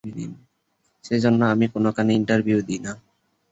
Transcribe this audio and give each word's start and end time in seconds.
সে 1.03 1.15
জন্য 1.23 1.41
আমি 1.53 1.65
কোনোখানে 1.73 2.11
ইন্টারভিউ 2.19 2.57
দিই 2.67 2.79
না। 2.85 2.93